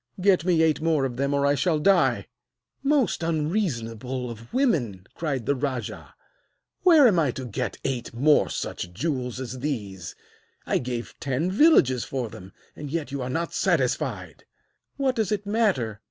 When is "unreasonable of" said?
3.21-4.51